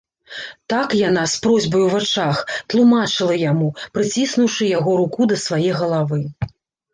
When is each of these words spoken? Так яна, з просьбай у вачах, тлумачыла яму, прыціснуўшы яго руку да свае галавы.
Так 0.71 0.93
яна, 1.07 1.23
з 1.33 1.43
просьбай 1.43 1.83
у 1.87 1.91
вачах, 1.95 2.39
тлумачыла 2.75 3.37
яму, 3.51 3.69
прыціснуўшы 3.99 4.71
яго 4.71 4.97
руку 5.03 5.21
да 5.35 5.39
свае 5.45 5.71
галавы. 5.85 6.19